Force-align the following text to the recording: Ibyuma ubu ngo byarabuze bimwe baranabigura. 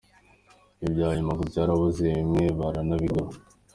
Ibyuma 0.85 1.15
ubu 1.33 1.33
ngo 1.35 1.43
byarabuze 1.51 2.05
bimwe 2.17 2.43
baranabigura. 2.59 3.37